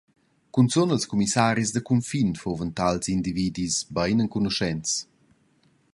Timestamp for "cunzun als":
0.53-1.05